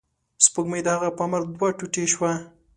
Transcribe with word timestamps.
سپوږمۍ 0.45 0.81
د 0.83 0.87
هغه 0.95 1.09
په 1.17 1.23
امر 1.27 1.41
دوه 1.55 1.69
ټوټې 1.77 2.05
شوه. 2.13 2.31